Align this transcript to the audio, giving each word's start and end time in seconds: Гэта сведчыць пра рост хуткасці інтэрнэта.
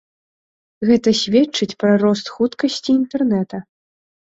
Гэта 0.89 1.13
сведчыць 1.21 1.77
пра 1.85 1.93
рост 2.05 2.33
хуткасці 2.39 2.89
інтэрнэта. 2.99 3.65